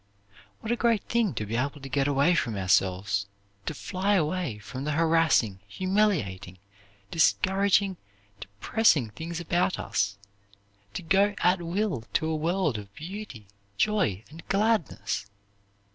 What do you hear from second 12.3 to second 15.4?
world of beauty, joy, and gladness!